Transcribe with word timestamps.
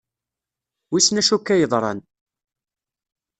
Wissen 0.91 1.19
acu 1.21 1.35
akka 1.37 1.55
yeḍran. 1.57 1.99